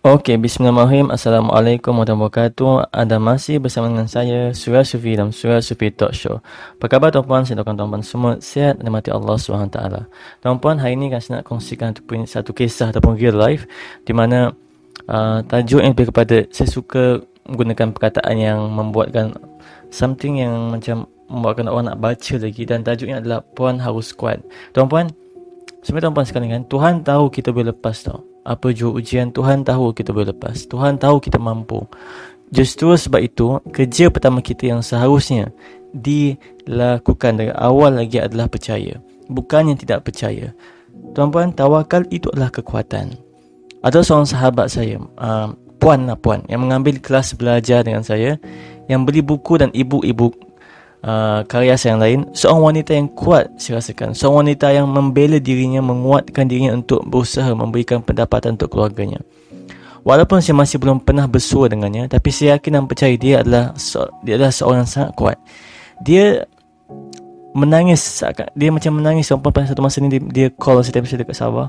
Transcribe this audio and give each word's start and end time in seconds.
Okey, 0.00 0.40
bismillahirrahmanirrahim. 0.40 1.12
Assalamualaikum 1.12 1.92
warahmatullahi 1.92 2.56
wabarakatuh. 2.56 2.88
Anda 2.88 3.20
masih 3.20 3.60
bersama 3.60 3.92
dengan 3.92 4.08
saya, 4.08 4.48
Surah 4.56 4.80
Sufi 4.80 5.12
dalam 5.12 5.28
Surah 5.28 5.60
Sufi 5.60 5.92
Talk 5.92 6.16
Show. 6.16 6.40
Apa 6.80 6.88
khabar 6.88 7.12
tuan-puan? 7.12 7.44
Saya 7.44 7.60
doakan 7.60 7.76
tuan-puan 7.76 8.00
semua 8.00 8.40
sihat 8.40 8.80
dan 8.80 8.88
mati 8.88 9.12
Allah 9.12 9.36
SWT. 9.36 9.76
Tuan-puan, 10.40 10.80
hari 10.80 10.96
ini 10.96 11.12
saya 11.20 11.44
nak 11.44 11.52
kongsikan 11.52 11.92
satu 12.24 12.56
kisah 12.56 12.96
ataupun 12.96 13.20
real 13.20 13.36
life 13.36 13.68
di 14.08 14.16
mana 14.16 14.56
uh, 15.04 15.44
tajuk 15.44 15.84
yang 15.84 15.92
lebih 15.92 16.08
kepada 16.08 16.48
saya 16.48 16.72
suka 16.72 17.20
menggunakan 17.44 17.92
perkataan 17.92 18.40
yang 18.40 18.72
membuatkan 18.72 19.36
something 19.92 20.40
yang 20.40 20.80
macam 20.80 21.12
membuatkan 21.28 21.68
orang 21.68 21.92
nak 21.92 22.00
baca 22.00 22.34
lagi 22.40 22.64
dan 22.64 22.80
tajuknya 22.80 23.20
adalah 23.20 23.44
Puan 23.52 23.76
Harus 23.76 24.16
Kuat. 24.16 24.40
Tuan-puan, 24.72 25.12
sebenarnya 25.80 26.10
tuan-puan 26.10 26.26
sekalian, 26.26 26.62
Tuhan 26.66 27.06
tahu 27.06 27.30
kita 27.30 27.54
boleh 27.54 27.72
lepas 27.72 27.96
tau. 28.02 28.26
Apa 28.42 28.72
jua 28.72 28.96
ujian 28.96 29.30
Tuhan 29.30 29.62
tahu 29.62 29.92
kita 29.92 30.10
boleh 30.16 30.32
lepas. 30.32 30.64
Tuhan 30.66 30.96
tahu 30.96 31.20
kita 31.20 31.36
mampu. 31.36 31.84
Justru 32.50 32.96
sebab 32.96 33.20
itu 33.22 33.62
kerja 33.70 34.10
pertama 34.10 34.42
kita 34.42 34.74
yang 34.74 34.82
seharusnya 34.82 35.54
dilakukan 35.94 37.38
dari 37.38 37.52
awal 37.54 37.94
lagi 37.94 38.18
adalah 38.18 38.50
percaya. 38.50 38.98
Bukan 39.30 39.70
yang 39.70 39.78
tidak 39.78 40.02
percaya. 40.02 40.50
Tuan-puan 41.14 41.54
tawakal 41.54 42.02
itu 42.10 42.26
adalah 42.34 42.50
kekuatan. 42.50 43.14
Ada 43.80 44.02
seorang 44.02 44.28
sahabat 44.28 44.66
saya 44.68 44.98
uh, 44.98 45.54
Puan 45.80 46.04
lah 46.04 46.14
puan 46.20 46.44
yang 46.52 46.60
mengambil 46.68 47.00
kelas 47.00 47.32
belajar 47.32 47.80
dengan 47.80 48.04
saya 48.04 48.36
yang 48.84 49.08
beli 49.08 49.24
buku 49.24 49.56
dan 49.56 49.72
ibu-ibu 49.72 50.28
uh, 51.04 51.44
karya 51.44 51.76
saya 51.76 51.96
yang 51.96 52.02
lain 52.02 52.20
seorang 52.32 52.62
wanita 52.72 52.90
yang 52.96 53.08
kuat 53.12 53.52
saya 53.60 53.80
rasakan. 53.80 54.16
Seorang 54.16 54.48
wanita 54.48 54.72
yang 54.72 54.86
membela 54.88 55.38
dirinya 55.40 55.80
menguatkan 55.84 56.48
dirinya 56.48 56.76
untuk 56.76 57.04
berusaha 57.04 57.48
memberikan 57.52 58.00
pendapatan 58.00 58.56
untuk 58.56 58.72
keluarganya. 58.72 59.20
Walaupun 60.00 60.40
saya 60.40 60.56
masih 60.56 60.80
belum 60.80 61.04
pernah 61.04 61.28
bersua 61.28 61.68
dengannya 61.68 62.08
tapi 62.08 62.32
saya 62.32 62.56
yakin 62.56 62.80
dan 62.80 62.84
percaya 62.88 63.14
dia 63.20 63.44
adalah 63.44 63.76
dia 64.24 64.40
adalah 64.40 64.52
seorang 64.52 64.84
yang 64.84 64.90
sangat 64.90 65.12
kuat. 65.12 65.36
Dia 66.00 66.48
menangis 67.52 68.00
dia 68.56 68.68
macam 68.72 68.92
menangis 68.96 69.28
sampai 69.28 69.50
pada 69.50 69.66
satu 69.68 69.82
masa 69.84 70.00
ni 70.00 70.08
dia, 70.08 70.22
dia 70.22 70.48
call 70.54 70.80
saya 70.80 71.02
saya 71.02 71.20
dekat 71.20 71.36
Sabah 71.36 71.68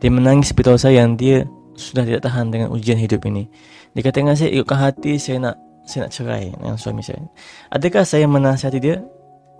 dia 0.00 0.10
menangis 0.10 0.50
beritahu 0.50 0.80
saya 0.80 1.04
yang 1.04 1.14
dia 1.14 1.46
sudah 1.76 2.04
tidak 2.04 2.24
tahan 2.26 2.52
dengan 2.52 2.68
ujian 2.72 2.98
hidup 2.98 3.24
ini. 3.24 3.48
Dia 3.96 4.02
kata 4.04 4.16
dengan 4.22 4.36
saya 4.36 4.50
ikutkan 4.52 4.78
hati 4.78 5.16
saya 5.16 5.36
nak 5.40 5.56
saya 5.90 6.06
nak 6.06 6.14
cerai 6.14 6.54
dengan 6.54 6.78
suami 6.78 7.02
saya. 7.02 7.18
Adakah 7.74 8.06
saya 8.06 8.30
menasihati 8.30 8.78
dia? 8.78 9.02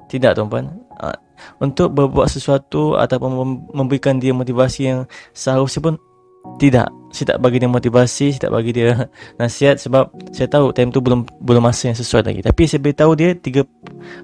Tidak 0.06 0.38
tuan-puan. 0.38 0.70
Ha, 1.02 1.14
untuk 1.58 1.90
berbuat 1.90 2.30
sesuatu 2.30 2.94
ataupun 2.94 3.66
memberikan 3.74 4.22
dia 4.22 4.30
motivasi 4.30 4.80
yang 4.86 5.00
seharusnya 5.34 5.90
pun 5.90 5.94
tidak. 6.62 6.88
Saya 7.10 7.34
tak 7.34 7.38
bagi 7.42 7.58
dia 7.58 7.66
motivasi, 7.66 8.26
saya 8.32 8.48
tak 8.48 8.54
bagi 8.54 8.70
dia 8.70 9.10
nasihat 9.42 9.82
sebab 9.82 10.14
saya 10.30 10.46
tahu 10.46 10.70
time 10.70 10.94
tu 10.94 11.02
belum 11.02 11.26
belum 11.42 11.62
masa 11.66 11.90
yang 11.90 11.98
sesuai 11.98 12.22
lagi. 12.22 12.40
Tapi 12.46 12.62
saya 12.70 12.78
beritahu 12.78 13.12
dia 13.18 13.34
tiga 13.34 13.66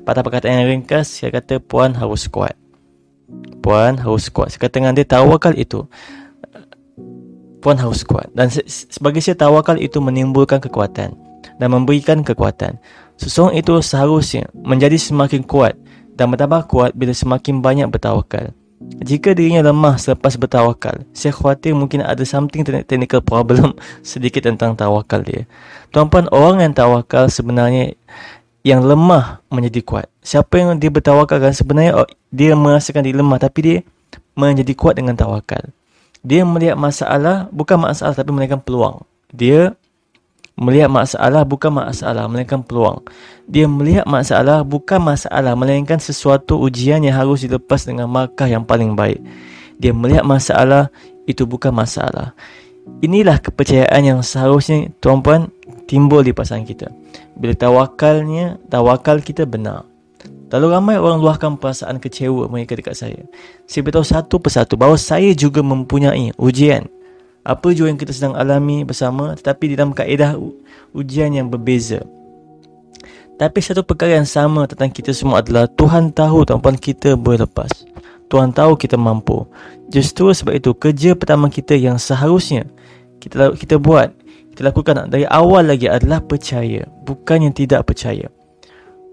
patah 0.06 0.22
perkataan 0.22 0.62
yang 0.62 0.70
ringkas. 0.78 1.10
Saya 1.10 1.34
kata 1.34 1.58
puan 1.58 1.92
harus 1.98 2.30
kuat. 2.30 2.54
Puan 3.60 3.98
harus 3.98 4.30
kuat. 4.30 4.54
Saya 4.54 4.62
kata 4.62 4.78
dengan 4.78 4.94
dia 4.94 5.02
tawakal 5.02 5.58
itu. 5.58 5.82
Puan 7.58 7.74
harus 7.82 8.06
kuat. 8.06 8.30
Dan 8.30 8.46
sebagai 8.70 9.18
saya 9.18 9.34
tawakal 9.34 9.74
itu 9.82 9.98
menimbulkan 9.98 10.62
kekuatan 10.62 11.25
dan 11.56 11.68
memberikan 11.72 12.20
kekuatan. 12.20 12.80
Seseorang 13.16 13.56
itu 13.56 13.72
seharusnya 13.80 14.48
menjadi 14.52 15.00
semakin 15.00 15.44
kuat 15.44 15.76
dan 16.16 16.32
bertambah 16.32 16.68
kuat 16.68 16.92
bila 16.92 17.12
semakin 17.12 17.64
banyak 17.64 17.88
bertawakal. 17.88 18.52
Jika 19.00 19.32
dirinya 19.32 19.72
lemah 19.72 19.96
selepas 19.96 20.36
bertawakal, 20.36 21.08
saya 21.16 21.32
khawatir 21.32 21.72
mungkin 21.72 22.04
ada 22.04 22.20
something 22.28 22.60
technical 22.84 23.24
problem 23.24 23.72
sedikit 24.04 24.44
tentang 24.44 24.76
tawakal 24.76 25.24
dia. 25.24 25.48
Tuan-puan, 25.96 26.28
orang 26.28 26.60
yang 26.60 26.72
tawakal 26.76 27.32
sebenarnya 27.32 27.96
yang 28.66 28.84
lemah 28.84 29.40
menjadi 29.48 29.80
kuat. 29.80 30.06
Siapa 30.20 30.58
yang 30.60 30.76
dia 30.76 30.92
bertawakal 30.92 31.38
kan 31.38 31.54
sebenarnya 31.54 32.02
oh, 32.02 32.08
dia 32.28 32.52
merasakan 32.58 33.06
dia 33.06 33.14
lemah 33.14 33.38
tapi 33.38 33.58
dia 33.62 33.78
menjadi 34.34 34.74
kuat 34.74 34.98
dengan 34.98 35.14
tawakal. 35.14 35.72
Dia 36.26 36.42
melihat 36.42 36.74
masalah 36.74 37.46
bukan 37.54 37.78
masalah 37.78 38.12
tapi 38.12 38.34
melihat 38.34 38.58
peluang. 38.60 39.06
Dia 39.30 39.72
Melihat 40.56 40.88
masalah 40.88 41.44
bukan 41.44 41.68
masalah, 41.68 42.24
melainkan 42.32 42.64
peluang. 42.64 43.04
Dia 43.44 43.68
melihat 43.68 44.08
masalah 44.08 44.64
bukan 44.64 44.96
masalah, 45.04 45.52
melainkan 45.52 46.00
sesuatu 46.00 46.56
ujian 46.56 47.04
yang 47.04 47.12
harus 47.12 47.44
dilepas 47.44 47.84
dengan 47.84 48.08
markah 48.08 48.48
yang 48.48 48.64
paling 48.64 48.96
baik. 48.96 49.20
Dia 49.76 49.92
melihat 49.92 50.24
masalah, 50.24 50.88
itu 51.28 51.44
bukan 51.44 51.76
masalah. 51.76 52.32
Inilah 53.04 53.36
kepercayaan 53.36 54.00
yang 54.00 54.20
seharusnya 54.24 54.88
tuan-puan 55.04 55.52
timbul 55.84 56.24
di 56.24 56.32
pasangan 56.32 56.64
kita. 56.64 56.88
Bila 57.36 57.52
tawakalnya, 57.52 58.56
tawakal 58.72 59.20
kita 59.20 59.44
benar. 59.44 59.84
Terlalu 60.48 60.68
ramai 60.72 60.96
orang 60.96 61.20
luahkan 61.20 61.60
perasaan 61.60 62.00
kecewa 62.00 62.48
mereka 62.48 62.78
dekat 62.78 62.96
saya. 62.96 63.28
Saya 63.68 63.84
beritahu 63.84 64.06
satu 64.06 64.40
persatu 64.40 64.80
bahawa 64.80 64.96
saya 64.96 65.36
juga 65.36 65.60
mempunyai 65.60 66.32
ujian 66.40 66.88
apa 67.46 67.70
jua 67.70 67.86
yang 67.86 67.98
kita 67.98 68.10
sedang 68.10 68.34
alami 68.34 68.82
bersama 68.82 69.38
tetapi 69.38 69.78
dalam 69.78 69.94
kaedah 69.94 70.34
ujian 70.90 71.30
yang 71.30 71.46
berbeza. 71.46 72.02
Tapi 73.36 73.58
satu 73.62 73.86
perkara 73.86 74.18
yang 74.18 74.26
sama 74.26 74.66
tentang 74.66 74.90
kita 74.90 75.14
semua 75.14 75.44
adalah 75.44 75.70
Tuhan 75.70 76.10
tahu 76.10 76.48
tuan-puan 76.48 76.74
kita 76.74 77.14
boleh 77.14 77.46
lepas. 77.46 77.70
Tuhan 78.26 78.50
tahu 78.50 78.74
kita 78.74 78.98
mampu. 78.98 79.46
Justru 79.92 80.34
sebab 80.34 80.58
itu 80.58 80.74
kerja 80.74 81.14
pertama 81.14 81.46
kita 81.46 81.78
yang 81.78 82.00
seharusnya 82.00 82.66
kita 83.22 83.54
kita 83.54 83.76
buat, 83.78 84.10
kita 84.50 84.72
lakukan 84.72 85.06
dari 85.06 85.28
awal 85.28 85.68
lagi 85.68 85.86
adalah 85.86 86.18
percaya, 86.24 86.88
bukan 87.06 87.46
yang 87.46 87.54
tidak 87.54 87.86
percaya. 87.86 88.26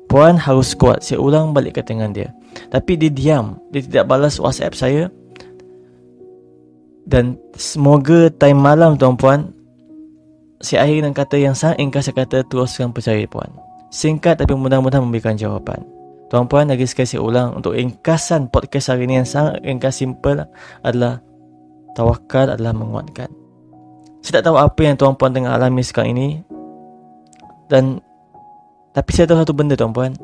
Puan 0.08 0.38
harus 0.38 0.78
kuat. 0.78 1.02
Saya 1.02 1.18
ulang 1.18 1.58
balik 1.58 1.82
kata 1.82 1.98
dia. 2.14 2.30
Tapi 2.70 3.02
dia 3.02 3.10
diam. 3.10 3.58
Dia 3.74 3.82
tidak 3.82 4.06
balas 4.06 4.38
WhatsApp 4.38 4.78
saya. 4.78 5.10
Dan 7.04 7.36
semoga 7.60 8.32
time 8.32 8.60
malam 8.60 8.96
tuan-puan 8.96 9.52
Saya 10.64 10.88
akhiri 10.88 11.04
dengan 11.04 11.16
kata 11.16 11.36
yang 11.36 11.56
sangat 11.56 11.84
ingkar 11.84 12.00
Saya 12.00 12.16
kata 12.24 12.48
teruskan 12.48 12.96
percaya 12.96 13.24
puan. 13.28 13.52
Singkat 13.92 14.40
tapi 14.40 14.56
mudah-mudahan 14.56 15.04
memberikan 15.04 15.36
jawapan. 15.36 15.84
Tuan-puan 16.32 16.72
lagi 16.72 16.88
sekali 16.88 17.06
saya 17.06 17.22
ulang 17.22 17.60
Untuk 17.60 17.76
ingkasan 17.76 18.48
podcast 18.50 18.96
hari 18.96 19.06
ini 19.06 19.22
yang 19.22 19.28
sangat 19.28 19.60
ringkas 19.62 20.00
simple 20.00 20.48
Adalah 20.82 21.20
Tawakal 21.94 22.50
adalah 22.50 22.74
menguatkan. 22.74 23.30
Saya 24.26 24.42
tak 24.42 24.50
tahu 24.50 24.58
apa 24.58 24.82
yang 24.82 24.98
tuan-puan 24.98 25.30
tengah 25.30 25.54
alami 25.54 25.86
sekarang 25.86 26.18
ini. 26.18 26.28
Dan 27.70 28.02
Tapi 28.98 29.10
saya 29.14 29.30
tahu 29.30 29.38
satu 29.46 29.54
benda 29.54 29.78
tuan-puan. 29.78 30.18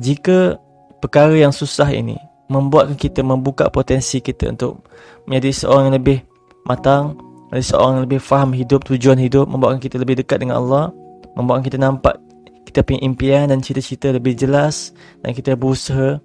Jika 0.00 0.56
perkara 1.04 1.36
yang 1.36 1.52
susah 1.52 1.92
ini 1.92 2.16
membuatkan 2.52 2.96
kita 3.00 3.24
membuka 3.24 3.72
potensi 3.72 4.20
kita 4.20 4.52
untuk 4.52 4.84
menjadi 5.24 5.64
seorang 5.64 5.88
yang 5.88 5.96
lebih 5.96 6.18
matang, 6.68 7.16
menjadi 7.48 7.66
seorang 7.72 7.92
yang 7.96 8.04
lebih 8.04 8.20
faham 8.20 8.50
hidup, 8.52 8.84
tujuan 8.84 9.16
hidup, 9.16 9.48
membuatkan 9.48 9.80
kita 9.80 9.96
lebih 9.96 10.20
dekat 10.20 10.44
dengan 10.44 10.60
Allah, 10.60 10.92
membuatkan 11.34 11.64
kita 11.64 11.78
nampak 11.80 12.20
kita 12.72 12.88
punya 12.88 13.04
impian 13.04 13.52
dan 13.52 13.60
cita-cita 13.60 14.08
lebih 14.14 14.32
jelas 14.32 14.96
dan 15.20 15.36
kita 15.36 15.58
berusaha 15.58 16.16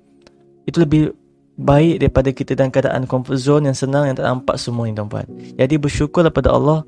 itu 0.63 0.77
lebih 0.79 1.11
baik 1.57 1.99
daripada 2.05 2.29
kita 2.31 2.53
dalam 2.53 2.71
keadaan 2.71 3.03
comfort 3.09 3.35
zone 3.35 3.67
yang 3.67 3.75
senang 3.75 4.07
yang 4.07 4.15
tak 4.15 4.29
nampak 4.29 4.55
semua 4.61 4.85
ini 4.85 4.95
tuan-tuan. 4.95 5.27
Jadi 5.57 5.75
bersyukurlah 5.75 6.31
pada 6.31 6.53
Allah 6.53 6.85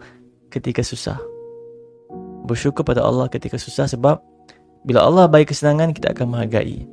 ketika 0.54 0.86
susah. 0.86 1.20
Bersyukur 2.46 2.86
pada 2.86 3.04
Allah 3.04 3.28
ketika 3.28 3.58
susah 3.58 3.90
sebab 3.90 4.22
bila 4.86 5.04
Allah 5.04 5.26
bagi 5.28 5.50
kesenangan 5.50 5.92
kita 5.92 6.14
akan 6.16 6.26
menghargai. 6.32 6.86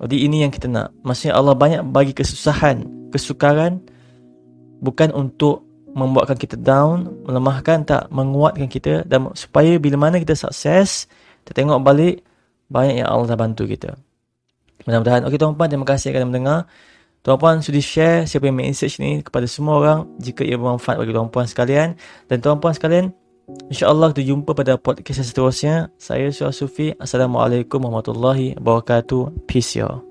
Jadi 0.00 0.16
ini 0.24 0.42
yang 0.48 0.52
kita 0.52 0.66
nak. 0.66 0.96
Maksudnya 1.04 1.36
Allah 1.36 1.52
banyak 1.52 1.82
bagi 1.92 2.16
kesusahan, 2.16 2.88
kesukaran 3.12 3.84
bukan 4.80 5.12
untuk 5.12 5.68
membuatkan 5.92 6.38
kita 6.40 6.56
down, 6.56 7.10
melemahkan 7.26 7.84
tak, 7.84 8.08
menguatkan 8.08 8.70
kita 8.70 9.04
dan 9.04 9.28
supaya 9.36 9.76
bila 9.76 10.08
mana 10.08 10.16
kita 10.16 10.32
sukses, 10.32 11.10
kita 11.44 11.52
tengok 11.52 11.84
balik 11.84 12.24
banyak 12.70 13.02
yang 13.04 13.08
Allah 13.10 13.34
dah 13.34 13.38
bantu 13.38 13.66
kita. 13.66 13.98
Mudah-mudahan. 14.88 15.28
Okey 15.28 15.36
tuan-puan, 15.36 15.68
terima 15.68 15.84
kasih 15.84 16.14
kerana 16.14 16.30
mendengar. 16.30 16.58
Tuan-puan 17.20 17.60
sudi 17.60 17.84
share 17.84 18.24
siapa 18.24 18.48
yang 18.48 18.56
message 18.56 18.96
ni 18.96 19.20
kepada 19.20 19.44
semua 19.44 19.76
orang 19.76 20.08
jika 20.16 20.40
ia 20.40 20.56
bermanfaat 20.56 20.96
bagi 20.96 21.12
tuan-puan 21.12 21.44
sekalian. 21.44 22.00
Dan 22.32 22.40
tuan-puan 22.40 22.72
sekalian, 22.72 23.12
InsyaAllah 23.70 24.10
kita 24.10 24.26
jumpa 24.34 24.50
pada 24.50 24.74
podcast 24.74 25.22
seterusnya. 25.22 25.94
Saya 25.94 26.28
Syah 26.34 26.50
Sufi. 26.50 26.90
Assalamualaikum 26.98 27.78
warahmatullahi 27.86 28.58
wabarakatuh. 28.58 29.46
Peace 29.46 29.78
y'all. 29.78 30.09